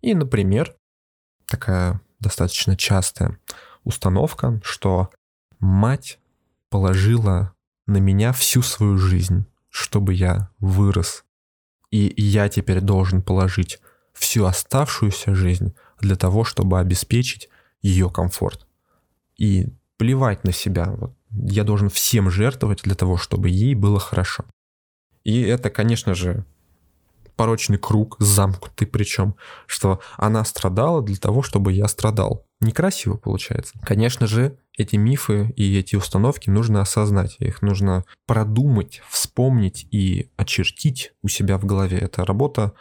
И, 0.00 0.14
например, 0.14 0.74
такая 1.48 2.00
достаточно 2.20 2.76
частая 2.76 3.38
установка, 3.84 4.60
что 4.64 5.10
мать 5.58 6.18
положила 6.68 7.52
на 7.86 7.98
меня 7.98 8.32
всю 8.32 8.62
свою 8.62 8.98
жизнь, 8.98 9.46
чтобы 9.68 10.14
я 10.14 10.50
вырос. 10.58 11.24
И 11.90 12.12
я 12.16 12.48
теперь 12.48 12.80
должен 12.80 13.22
положить 13.22 13.80
всю 14.12 14.44
оставшуюся 14.44 15.34
жизнь 15.34 15.74
для 16.00 16.16
того, 16.16 16.44
чтобы 16.44 16.78
обеспечить 16.78 17.48
ее 17.82 18.10
комфорт. 18.10 18.66
И 19.36 19.68
плевать 19.96 20.44
на 20.44 20.52
себя. 20.52 20.86
Вот 20.86 21.14
я 21.30 21.64
должен 21.64 21.88
всем 21.88 22.30
жертвовать 22.30 22.82
для 22.82 22.94
того, 22.94 23.16
чтобы 23.16 23.50
ей 23.50 23.74
было 23.74 23.98
хорошо. 23.98 24.44
И 25.24 25.42
это, 25.42 25.70
конечно 25.70 26.14
же, 26.14 26.44
порочный 27.36 27.78
круг, 27.78 28.16
замкнутый 28.18 28.86
причем, 28.86 29.34
что 29.66 30.00
она 30.16 30.44
страдала 30.44 31.02
для 31.02 31.16
того, 31.16 31.42
чтобы 31.42 31.72
я 31.72 31.88
страдал. 31.88 32.46
Некрасиво 32.60 33.16
получается. 33.16 33.74
Конечно 33.82 34.26
же, 34.26 34.58
эти 34.76 34.96
мифы 34.96 35.52
и 35.56 35.78
эти 35.78 35.96
установки 35.96 36.48
нужно 36.48 36.80
осознать, 36.80 37.36
их 37.40 37.62
нужно 37.62 38.04
продумать, 38.26 39.02
вспомнить 39.08 39.86
и 39.90 40.30
очертить 40.36 41.12
у 41.22 41.28
себя 41.28 41.58
в 41.58 41.64
голове. 41.64 41.98
Это 41.98 42.24
работа 42.24 42.74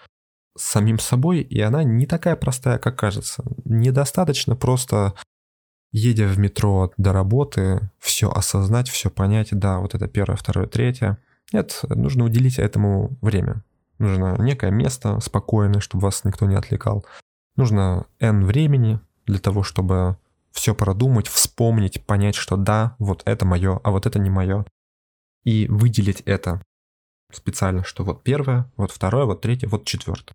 с 0.58 0.64
самим 0.64 1.00
собой, 1.00 1.42
и 1.42 1.60
она 1.62 1.84
не 1.84 2.06
такая 2.06 2.36
простая, 2.36 2.78
как 2.78 3.00
кажется. 3.00 3.44
Недостаточно 3.66 4.56
просто 4.56 5.16
едя 5.92 6.28
в 6.28 6.38
метро 6.38 6.92
до 6.98 7.14
работы, 7.14 7.90
все 8.00 8.30
осознать, 8.30 8.90
все 8.90 9.10
понять, 9.10 9.50
да, 9.52 9.80
вот 9.80 9.96
это 9.96 10.08
первое, 10.08 10.38
второе, 10.38 10.68
третье. 10.68 11.18
Нет, 11.52 11.82
нужно 11.90 12.26
уделить 12.26 12.60
этому 12.60 13.18
время. 13.22 13.64
Нужно 14.00 14.36
некое 14.40 14.72
место 14.72 15.20
спокойное, 15.20 15.80
чтобы 15.80 16.04
вас 16.04 16.24
никто 16.24 16.46
не 16.46 16.56
отвлекал. 16.56 17.06
Нужно 17.56 18.06
N 18.20 18.46
времени 18.46 19.00
для 19.26 19.40
того, 19.40 19.64
чтобы 19.64 20.18
все 20.52 20.74
продумать, 20.74 21.28
вспомнить, 21.28 22.06
понять, 22.06 22.36
что 22.36 22.58
да, 22.58 22.96
вот 23.00 23.24
это 23.26 23.46
мое, 23.46 23.80
а 23.84 23.92
вот 23.92 24.06
это 24.06 24.20
не 24.20 24.30
мое. 24.30 24.66
И 25.44 25.68
выделить 25.68 26.22
это 26.22 26.62
специально, 27.32 27.84
что 27.84 28.04
вот 28.04 28.24
первое, 28.24 28.72
вот 28.78 28.92
второе, 28.92 29.26
вот 29.26 29.42
третье, 29.42 29.68
вот 29.68 29.86
четвертое. 29.86 30.34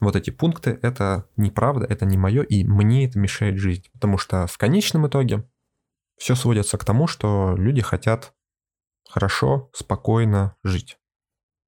Вот 0.00 0.16
эти 0.16 0.30
пункты— 0.30 0.78
это 0.82 1.26
неправда, 1.36 1.86
это 1.86 2.04
не 2.04 2.18
мое, 2.18 2.42
и 2.42 2.64
мне 2.64 3.06
это 3.06 3.18
мешает 3.18 3.58
жить. 3.58 3.90
Потому 3.92 4.18
что 4.18 4.46
в 4.46 4.58
конечном 4.58 5.06
итоге 5.06 5.44
все 6.16 6.34
сводится 6.34 6.78
к 6.78 6.84
тому, 6.84 7.06
что 7.06 7.54
люди 7.56 7.80
хотят 7.80 8.32
хорошо, 9.14 9.70
спокойно 9.72 10.56
жить, 10.64 10.98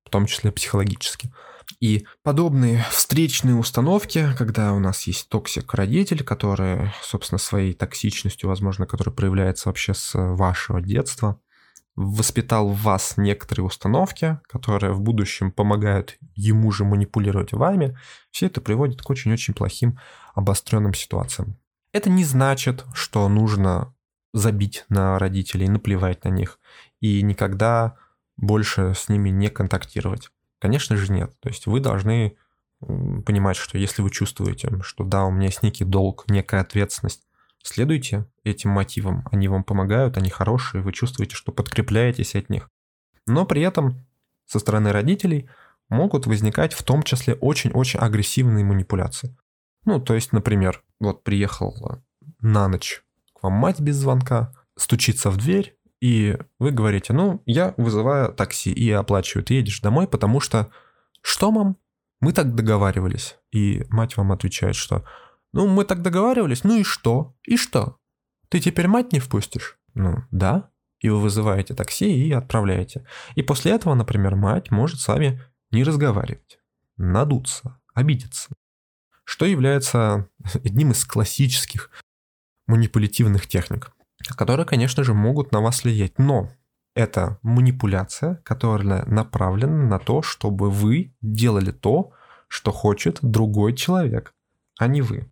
в 0.05 0.11
том 0.11 0.27
числе 0.27 0.51
психологически. 0.51 1.33
И 1.81 2.05
подобные 2.25 2.85
встречные 2.91 3.55
установки, 3.55 4.35
когда 4.37 4.73
у 4.73 4.81
нас 4.81 5.07
есть 5.07 5.29
токсик-родитель, 5.29 6.25
который, 6.25 6.93
собственно, 7.03 7.39
своей 7.39 7.73
токсичностью, 7.73 8.49
возможно, 8.49 8.85
который 8.87 9.15
проявляется 9.15 9.69
вообще 9.69 9.95
с 9.95 10.13
вашего 10.15 10.81
детства, 10.81 11.41
воспитал 11.95 12.69
в 12.69 12.83
вас 12.83 13.17
некоторые 13.17 13.65
установки, 13.65 14.41
которые 14.49 14.93
в 14.93 15.01
будущем 15.01 15.53
помогают 15.53 16.19
ему 16.35 16.73
же 16.73 16.85
манипулировать 16.85 17.53
вами, 17.53 17.97
все 18.33 18.47
это 18.47 18.61
приводит 18.61 19.03
к 19.03 19.09
очень-очень 19.09 19.55
плохим 19.55 19.99
обостренным 20.35 20.95
ситуациям. 20.95 21.57
Это 21.93 22.11
не 22.11 22.25
значит, 22.25 22.85
что 22.93 23.29
нужно 23.29 23.95
забить 24.37 24.85
на 24.89 25.19
родителей, 25.19 25.69
наплевать 25.69 26.25
на 26.25 26.29
них 26.29 26.59
и 27.01 27.23
никогда 27.23 27.97
больше 28.37 28.93
с 28.95 29.09
ними 29.09 29.31
не 29.31 29.49
контактировать. 29.49 30.31
Конечно 30.59 30.97
же 30.97 31.11
нет. 31.11 31.33
То 31.41 31.49
есть 31.49 31.67
вы 31.67 31.81
должны 31.81 32.37
понимать, 32.81 33.57
что 33.57 33.79
если 33.79 34.03
вы 34.03 34.11
чувствуете, 34.11 34.71
что 34.83 35.05
да, 35.05 35.25
у 35.25 35.31
меня 35.31 35.47
есть 35.47 35.63
некий 35.63 35.85
долг, 35.85 36.25
некая 36.29 36.61
ответственность, 36.61 37.27
следуйте 37.63 38.27
этим 38.45 38.71
мотивам. 38.71 39.27
Они 39.33 39.49
вам 39.49 39.65
помогают, 39.65 40.19
они 40.19 40.29
хорошие, 40.29 40.83
вы 40.83 40.93
чувствуете, 40.93 41.35
что 41.35 41.53
подкрепляетесь 41.53 42.35
от 42.35 42.51
них. 42.51 42.69
Но 43.27 43.47
при 43.47 43.63
этом 43.63 44.07
со 44.45 44.59
стороны 44.59 44.93
родителей 44.93 45.49
могут 45.89 46.27
возникать 46.27 46.75
в 46.75 46.83
том 46.83 47.03
числе 47.03 47.35
очень-очень 47.35 48.01
агрессивные 48.01 48.65
манипуляции. 48.65 49.35
Ну, 49.87 49.99
то 49.99 50.15
есть, 50.15 50.33
например, 50.33 50.83
вот 51.01 51.25
приехал 51.25 52.03
на 52.41 52.69
ночь 52.69 53.03
вам 53.47 53.55
мать 53.55 53.81
без 53.81 53.97
звонка, 53.97 54.53
стучится 54.77 55.31
в 55.31 55.37
дверь, 55.37 55.77
и 56.01 56.37
вы 56.59 56.73
говорите, 56.73 57.13
ну, 57.13 57.43
я 57.47 57.75
вызываю 57.77 58.33
такси 58.33 58.73
и 58.73 58.91
оплачиваю, 58.91 59.45
ты 59.45 59.55
едешь 59.55 59.81
домой, 59.81 60.07
потому 60.07 60.41
что... 60.41 60.71
Что, 61.23 61.51
мам? 61.51 61.77
Мы 62.21 62.33
так 62.33 62.55
договаривались. 62.55 63.37
И 63.53 63.85
мать 63.89 64.17
вам 64.17 64.33
отвечает, 64.33 64.77
что... 64.77 65.05
Ну, 65.53 65.67
мы 65.69 65.85
так 65.85 66.03
договаривались, 66.03 66.65
ну 66.65 66.77
и 66.77 66.83
что? 66.83 67.35
И 67.45 67.57
что? 67.57 67.99
Ты 68.49 68.61
теперь 68.61 68.89
мать 68.89 69.13
не 69.13 69.21
впустишь? 69.21 69.79
Ну, 69.95 70.17
да. 70.31 70.71
И 71.01 71.09
вы 71.09 71.21
вызываете 71.21 71.75
такси 71.75 72.27
и 72.27 72.33
отправляете. 72.33 73.07
И 73.35 73.43
после 73.43 73.73
этого, 73.73 73.95
например, 73.95 74.35
мать 74.35 74.71
может 74.71 75.01
с 75.01 75.09
вами 75.09 75.43
не 75.71 75.85
разговаривать, 75.85 76.59
надуться, 76.97 77.81
обидеться. 77.95 78.51
Что 79.25 79.47
является 79.47 80.29
одним 80.55 80.93
из 80.93 81.05
классических 81.05 81.91
манипулятивных 82.67 83.47
техник 83.47 83.93
которые, 84.35 84.67
конечно 84.67 85.05
же, 85.05 85.15
могут 85.15 85.53
на 85.53 85.61
вас 85.61 85.85
влиять. 85.85 86.19
Но 86.19 86.51
это 86.95 87.39
манипуляция, 87.43 88.41
которая 88.45 89.05
направлена 89.07 89.87
на 89.87 89.99
то, 89.99 90.23
чтобы 90.23 90.71
вы 90.71 91.15
делали 91.21 91.71
то, 91.71 92.11
что 92.49 92.73
хочет 92.73 93.19
другой 93.23 93.75
человек, 93.75 94.33
а 94.79 94.87
не 94.87 95.03
вы. 95.03 95.31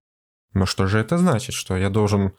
Но 0.53 0.67
что 0.67 0.87
же 0.87 0.99
это 0.99 1.19
значит? 1.19 1.55
Что 1.55 1.77
я 1.77 1.91
должен 1.91 2.33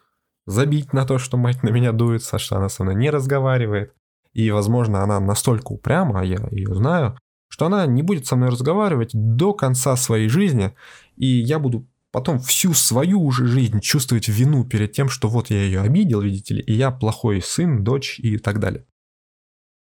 забить 0.45 0.93
на 0.93 1.05
то, 1.05 1.17
что 1.17 1.37
мать 1.37 1.63
на 1.63 1.69
меня 1.69 1.91
дуется, 1.91 2.37
что 2.37 2.57
она 2.57 2.69
со 2.69 2.83
мной 2.83 2.95
не 2.95 3.09
разговаривает. 3.09 3.93
И, 4.33 4.51
возможно, 4.51 5.01
она 5.01 5.19
настолько 5.19 5.71
упряма, 5.71 6.23
я 6.23 6.37
ее 6.51 6.75
знаю, 6.75 7.17
что 7.47 7.67
она 7.67 7.85
не 7.85 8.03
будет 8.03 8.27
со 8.27 8.35
мной 8.35 8.49
разговаривать 8.49 9.11
до 9.13 9.53
конца 9.53 9.95
своей 9.95 10.27
жизни, 10.27 10.75
и 11.15 11.25
я 11.25 11.57
буду 11.57 11.87
потом 12.15 12.39
всю 12.39 12.74
свою 12.74 13.22
уже 13.22 13.45
жизнь 13.45 13.81
чувствовать 13.81 14.29
вину 14.29 14.63
перед 14.63 14.93
тем, 14.93 15.10
что 15.10 15.27
вот 15.27 15.50
я 15.50 15.62
ее 15.62 15.81
обидел, 15.81 16.22
видите 16.22 16.53
ли, 16.53 16.62
и 16.62 16.72
я 16.72 16.89
плохой 16.89 17.41
сын, 17.41 17.84
дочь 17.84 18.22
и 18.22 18.38
так 18.38 18.62
далее. 18.62 18.88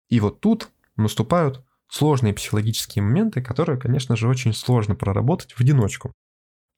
И 0.08 0.20
вот 0.20 0.38
тут 0.38 0.68
наступают 0.94 1.66
сложные 1.88 2.32
психологические 2.32 3.02
моменты, 3.02 3.42
которые, 3.42 3.76
конечно 3.76 4.14
же, 4.14 4.28
очень 4.28 4.52
сложно 4.52 4.94
проработать 4.94 5.50
в 5.50 5.60
одиночку. 5.60 6.12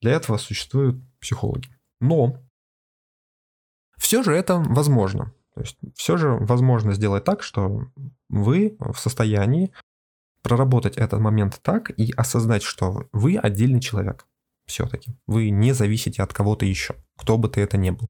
Для 0.01 0.13
этого 0.13 0.39
существуют 0.39 0.97
психологи. 1.21 1.69
Но 2.01 2.43
все 3.99 4.23
же 4.23 4.33
это 4.33 4.57
возможно. 4.57 5.35
То 5.55 5.61
есть 5.61 5.77
все 5.95 6.17
же 6.17 6.31
возможно 6.31 6.95
сделать 6.95 7.25
так, 7.25 7.43
что 7.43 7.83
вы 8.31 8.79
в 8.79 8.97
состоянии 8.97 9.75
проработать 10.41 10.97
этот 10.97 11.21
момент 11.21 11.61
так 11.61 11.91
и 11.91 12.13
осознать, 12.13 12.63
что 12.63 13.11
вы 13.13 13.37
отдельный 13.37 13.83
человек 13.83 14.27
все-таки. 14.66 15.16
Вы 15.26 15.50
не 15.50 15.73
зависите 15.73 16.23
от 16.23 16.33
кого-то 16.33 16.64
еще, 16.64 16.94
кто 17.16 17.38
бы 17.38 17.49
ты 17.49 17.61
это 17.61 17.76
ни 17.76 17.90
был. 17.90 18.09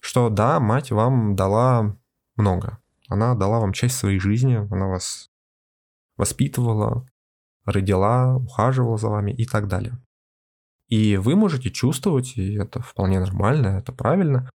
Что 0.00 0.28
да, 0.28 0.60
мать 0.60 0.90
вам 0.90 1.34
дала 1.34 1.96
много. 2.36 2.78
Она 3.08 3.34
дала 3.34 3.58
вам 3.60 3.72
часть 3.72 3.96
своей 3.96 4.18
жизни, 4.18 4.54
она 4.70 4.86
вас 4.86 5.30
воспитывала, 6.16 7.06
родила, 7.64 8.36
ухаживала 8.36 8.98
за 8.98 9.08
вами 9.08 9.32
и 9.32 9.46
так 9.46 9.68
далее. 9.68 9.98
И 10.88 11.16
вы 11.16 11.36
можете 11.36 11.70
чувствовать, 11.70 12.36
и 12.36 12.54
это 12.54 12.80
вполне 12.80 13.20
нормально, 13.20 13.78
это 13.78 13.92
правильно, 13.92 14.50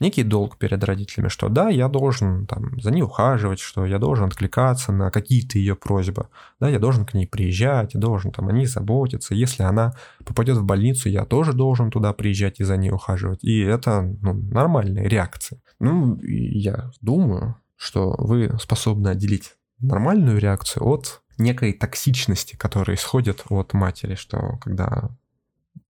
некий 0.00 0.22
долг 0.22 0.58
перед 0.58 0.82
родителями, 0.84 1.28
что 1.28 1.48
да, 1.48 1.68
я 1.68 1.88
должен 1.88 2.46
там, 2.46 2.80
за 2.80 2.90
ней 2.90 3.02
ухаживать, 3.02 3.58
что 3.58 3.84
я 3.86 3.98
должен 3.98 4.26
откликаться 4.26 4.92
на 4.92 5.10
какие-то 5.10 5.58
ее 5.58 5.74
просьбы, 5.74 6.28
да, 6.60 6.68
я 6.68 6.78
должен 6.78 7.04
к 7.04 7.14
ней 7.14 7.26
приезжать, 7.26 7.94
я 7.94 8.00
должен 8.00 8.30
там 8.30 8.48
о 8.48 8.52
ней 8.52 8.66
заботиться, 8.66 9.34
если 9.34 9.62
она 9.62 9.94
попадет 10.24 10.56
в 10.56 10.64
больницу, 10.64 11.08
я 11.08 11.24
тоже 11.24 11.52
должен 11.52 11.90
туда 11.90 12.12
приезжать 12.12 12.60
и 12.60 12.64
за 12.64 12.76
ней 12.76 12.90
ухаживать, 12.90 13.42
и 13.42 13.60
это 13.60 14.02
ну, 14.22 14.34
нормальная 14.34 15.04
реакция. 15.04 15.60
Ну, 15.80 16.18
я 16.22 16.90
думаю, 17.00 17.56
что 17.76 18.14
вы 18.18 18.56
способны 18.60 19.08
отделить 19.08 19.54
нормальную 19.80 20.38
реакцию 20.38 20.84
от 20.86 21.22
некой 21.38 21.72
токсичности, 21.72 22.56
которая 22.56 22.96
исходит 22.96 23.44
от 23.48 23.72
матери, 23.72 24.16
что 24.16 24.58
когда 24.60 25.10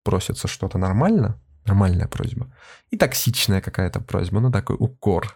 просится 0.03 0.47
что-то 0.47 0.77
нормально, 0.77 1.39
нормальная 1.67 2.07
просьба, 2.07 2.53
и 2.89 2.97
токсичная 2.97 3.61
какая-то 3.61 3.99
просьба, 3.99 4.39
ну 4.39 4.51
такой 4.51 4.77
укор, 4.79 5.35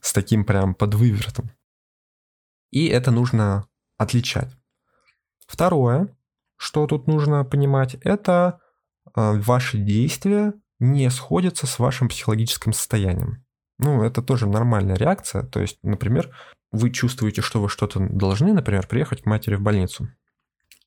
с 0.00 0.12
таким 0.12 0.44
прям 0.44 0.74
подвывертом. 0.74 1.50
И 2.70 2.86
это 2.86 3.10
нужно 3.10 3.66
отличать. 3.96 4.54
Второе, 5.46 6.14
что 6.56 6.86
тут 6.86 7.06
нужно 7.06 7.44
понимать, 7.44 7.94
это 8.02 8.60
э, 9.14 9.40
ваши 9.40 9.78
действия 9.78 10.52
не 10.78 11.10
сходятся 11.10 11.66
с 11.66 11.78
вашим 11.78 12.08
психологическим 12.08 12.72
состоянием. 12.72 13.44
Ну, 13.78 14.02
это 14.02 14.22
тоже 14.22 14.46
нормальная 14.46 14.96
реакция. 14.96 15.44
То 15.44 15.60
есть, 15.60 15.78
например, 15.82 16.34
вы 16.72 16.90
чувствуете, 16.90 17.42
что 17.42 17.60
вы 17.60 17.68
что-то 17.68 18.00
должны, 18.00 18.52
например, 18.52 18.86
приехать 18.86 19.22
к 19.22 19.26
матери 19.26 19.54
в 19.54 19.60
больницу. 19.60 20.08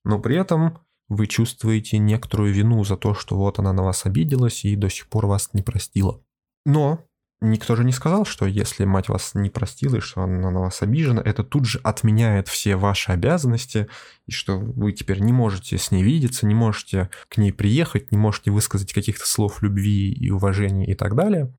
Но 0.03 0.19
при 0.19 0.35
этом 0.35 0.79
вы 1.11 1.27
чувствуете 1.27 1.97
некоторую 1.97 2.53
вину 2.53 2.85
за 2.85 2.95
то, 2.95 3.13
что 3.13 3.35
вот 3.35 3.59
она 3.59 3.73
на 3.73 3.83
вас 3.83 4.05
обиделась 4.05 4.63
и 4.63 4.77
до 4.77 4.89
сих 4.89 5.09
пор 5.09 5.25
вас 5.25 5.49
не 5.51 5.61
простила. 5.61 6.23
Но 6.65 7.03
никто 7.41 7.75
же 7.75 7.83
не 7.83 7.91
сказал, 7.91 8.23
что 8.23 8.45
если 8.45 8.85
мать 8.85 9.09
вас 9.09 9.35
не 9.35 9.49
простила 9.49 9.97
и 9.97 9.99
что 9.99 10.21
она 10.21 10.49
на 10.49 10.61
вас 10.61 10.81
обижена, 10.81 11.21
это 11.21 11.43
тут 11.43 11.65
же 11.65 11.81
отменяет 11.83 12.47
все 12.47 12.77
ваши 12.77 13.11
обязанности, 13.11 13.89
и 14.25 14.31
что 14.31 14.57
вы 14.57 14.93
теперь 14.93 15.19
не 15.19 15.33
можете 15.33 15.77
с 15.77 15.91
ней 15.91 16.01
видеться, 16.01 16.47
не 16.47 16.55
можете 16.55 17.09
к 17.27 17.35
ней 17.35 17.51
приехать, 17.51 18.13
не 18.13 18.17
можете 18.17 18.51
высказать 18.51 18.93
каких-то 18.93 19.27
слов 19.27 19.61
любви 19.61 20.13
и 20.13 20.31
уважения 20.31 20.89
и 20.89 20.93
так 20.93 21.15
далее. 21.15 21.53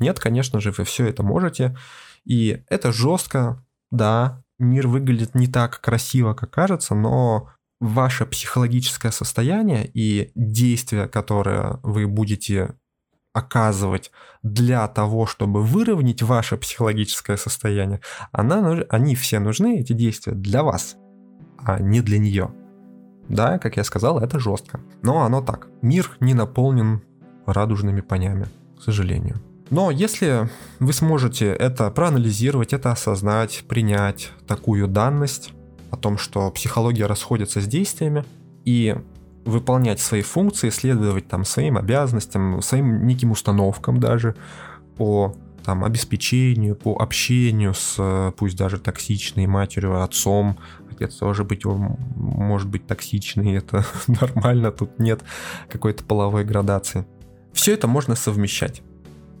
Нет, 0.00 0.18
конечно 0.18 0.58
же, 0.58 0.72
вы 0.72 0.82
все 0.82 1.06
это 1.06 1.22
можете. 1.22 1.76
И 2.24 2.64
это 2.68 2.90
жестко, 2.90 3.64
да, 3.92 4.42
мир 4.58 4.88
выглядит 4.88 5.36
не 5.36 5.46
так 5.46 5.80
красиво, 5.80 6.34
как 6.34 6.50
кажется, 6.50 6.96
но 6.96 7.52
ваше 7.80 8.26
психологическое 8.26 9.12
состояние 9.12 9.90
и 9.92 10.32
действия, 10.34 11.06
которые 11.08 11.78
вы 11.82 12.06
будете 12.06 12.74
оказывать 13.32 14.10
для 14.42 14.88
того, 14.88 15.26
чтобы 15.26 15.62
выровнять 15.62 16.22
ваше 16.22 16.56
психологическое 16.56 17.36
состояние, 17.36 18.00
она, 18.32 18.82
они 18.88 19.14
все 19.14 19.40
нужны, 19.40 19.80
эти 19.80 19.92
действия, 19.92 20.32
для 20.32 20.62
вас, 20.62 20.96
а 21.58 21.78
не 21.78 22.00
для 22.00 22.18
нее. 22.18 22.50
Да, 23.28 23.58
как 23.58 23.76
я 23.76 23.84
сказал, 23.84 24.20
это 24.20 24.38
жестко. 24.38 24.80
Но 25.02 25.22
оно 25.22 25.42
так. 25.42 25.68
Мир 25.82 26.16
не 26.20 26.32
наполнен 26.32 27.02
радужными 27.44 28.00
понями, 28.00 28.46
к 28.78 28.82
сожалению. 28.82 29.36
Но 29.68 29.90
если 29.90 30.48
вы 30.78 30.92
сможете 30.92 31.46
это 31.46 31.90
проанализировать, 31.90 32.72
это 32.72 32.92
осознать, 32.92 33.64
принять 33.68 34.32
такую 34.46 34.86
данность 34.86 35.52
о 35.96 36.00
том, 36.00 36.18
что 36.18 36.50
психология 36.50 37.06
расходится 37.06 37.60
с 37.60 37.66
действиями, 37.66 38.24
и 38.64 38.96
выполнять 39.44 40.00
свои 40.00 40.22
функции, 40.22 40.70
следовать 40.70 41.28
там 41.28 41.44
своим 41.44 41.78
обязанностям, 41.78 42.60
своим 42.62 43.06
неким 43.06 43.30
установкам 43.30 44.00
даже 44.00 44.34
по 44.96 45.34
там, 45.64 45.84
обеспечению, 45.84 46.74
по 46.74 46.96
общению 46.96 47.74
с 47.74 48.32
пусть 48.36 48.56
даже 48.56 48.78
токсичной 48.78 49.46
матерью, 49.46 50.02
отцом. 50.02 50.58
Отец 50.90 51.14
тоже 51.16 51.44
быть, 51.44 51.64
может 51.64 52.68
быть 52.68 52.86
токсичный, 52.86 53.52
это 53.56 53.84
нормально, 54.06 54.72
тут 54.72 54.98
нет 54.98 55.22
какой-то 55.68 56.04
половой 56.04 56.44
градации. 56.44 57.06
Все 57.52 57.72
это 57.72 57.86
можно 57.88 58.14
совмещать 58.16 58.82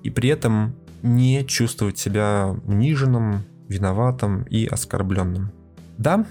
и 0.02 0.10
при 0.10 0.28
этом 0.28 0.74
не 1.02 1.44
чувствовать 1.44 1.98
себя 1.98 2.54
униженным, 2.64 3.42
виноватым 3.68 4.44
и 4.44 4.66
оскорбленным. 4.66 5.50
Да, 5.98 6.24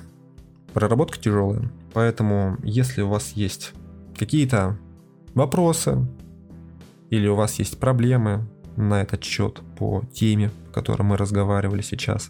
проработка 0.76 1.18
тяжелая, 1.18 1.72
поэтому 1.94 2.58
если 2.62 3.02
у 3.02 3.08
вас 3.08 3.32
есть 3.32 3.72
какие-то 4.18 4.78
вопросы 5.34 6.06
или 7.10 7.30
у 7.30 7.36
вас 7.36 7.60
есть 7.60 7.80
проблемы 7.80 8.46
на 8.76 9.02
этот 9.02 9.24
счет 9.24 9.62
по 9.78 10.04
теме, 10.14 10.52
о 10.70 10.74
которой 10.74 11.04
мы 11.04 11.16
разговаривали 11.16 11.82
сейчас, 11.82 12.30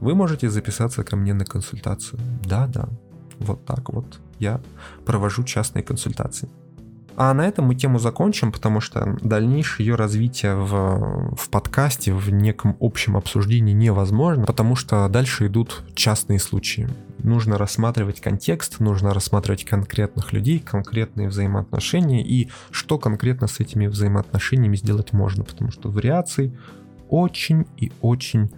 вы 0.00 0.14
можете 0.14 0.50
записаться 0.50 1.02
ко 1.02 1.16
мне 1.16 1.32
на 1.32 1.46
консультацию. 1.46 2.20
Да-да, 2.44 2.90
вот 3.38 3.64
так 3.64 3.88
вот 3.88 4.20
я 4.38 4.60
провожу 5.06 5.42
частные 5.42 5.82
консультации. 5.82 6.50
А 7.16 7.32
на 7.32 7.48
этом 7.48 7.64
мы 7.64 7.74
тему 7.74 7.98
закончим, 7.98 8.52
потому 8.52 8.82
что 8.82 9.16
дальнейшее 9.22 9.86
ее 9.86 9.94
развитие 9.94 10.56
в, 10.56 11.34
в 11.34 11.48
подкасте, 11.48 12.12
в 12.12 12.28
неком 12.28 12.76
общем 12.80 13.16
обсуждении 13.16 13.72
невозможно, 13.72 14.44
потому 14.44 14.76
что 14.76 15.08
дальше 15.08 15.46
идут 15.46 15.84
частные 15.94 16.38
случаи. 16.38 16.86
Нужно 17.26 17.58
рассматривать 17.58 18.20
контекст, 18.20 18.78
нужно 18.78 19.12
рассматривать 19.12 19.64
конкретных 19.64 20.32
людей, 20.32 20.60
конкретные 20.60 21.26
взаимоотношения 21.28 22.24
и 22.24 22.50
что 22.70 23.00
конкретно 23.00 23.48
с 23.48 23.58
этими 23.58 23.88
взаимоотношениями 23.88 24.76
сделать 24.76 25.12
можно, 25.12 25.42
потому 25.42 25.72
что 25.72 25.90
вариаций 25.90 26.56
очень 27.08 27.66
и 27.78 27.90
очень 28.00 28.48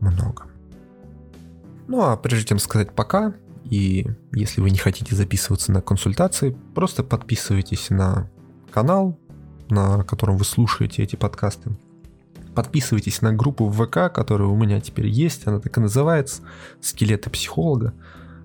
много. 0.00 0.46
Ну 1.86 2.00
а 2.00 2.16
прежде 2.16 2.46
чем 2.46 2.58
сказать 2.60 2.94
пока, 2.94 3.34
и 3.64 4.06
если 4.32 4.62
вы 4.62 4.70
не 4.70 4.78
хотите 4.78 5.14
записываться 5.14 5.70
на 5.70 5.82
консультации, 5.82 6.56
просто 6.74 7.04
подписывайтесь 7.04 7.90
на 7.90 8.30
канал, 8.70 9.18
на 9.68 10.02
котором 10.02 10.38
вы 10.38 10.46
слушаете 10.46 11.02
эти 11.02 11.16
подкасты. 11.16 11.76
Подписывайтесь 12.54 13.20
на 13.20 13.32
группу 13.32 13.68
ВК, 13.68 14.12
которая 14.12 14.48
у 14.48 14.56
меня 14.56 14.80
теперь 14.80 15.08
есть. 15.08 15.46
Она 15.46 15.60
так 15.60 15.76
и 15.76 15.80
называется 15.80 16.42
«Скелеты 16.80 17.30
психолога». 17.30 17.94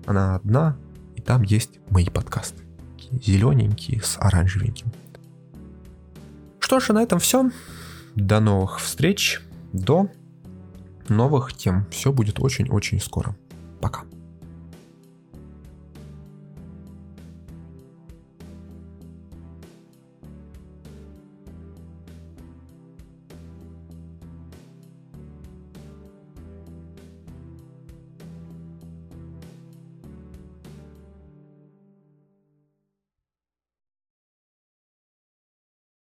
Она 0.06 0.34
одна, 0.34 0.76
и 1.16 1.20
там 1.20 1.42
есть 1.42 1.78
мои 1.90 2.06
подкасты. 2.06 2.64
Зелененькие 3.12 4.02
с 4.02 4.18
оранжевеньким. 4.18 4.92
Что 6.58 6.80
ж, 6.80 6.88
на 6.90 7.02
этом 7.02 7.18
все. 7.18 7.50
До 8.14 8.40
новых 8.40 8.80
встреч. 8.80 9.40
До 9.72 10.08
новых 11.08 11.52
тем. 11.52 11.86
Все 11.90 12.12
будет 12.12 12.40
очень-очень 12.40 13.00
скоро. 13.00 13.36
Пока. 13.80 14.02